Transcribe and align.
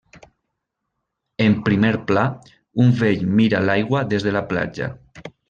En 1.45 1.57
primer 1.67 1.91
pla, 2.07 2.23
un 2.85 2.91
vell 3.03 3.29
mira 3.41 3.61
l'aigua 3.69 4.03
des 4.15 4.27
de 4.29 4.35
la 4.39 4.43
platja. 4.55 4.91